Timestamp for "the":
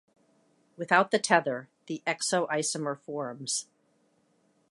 1.11-1.19, 1.85-2.01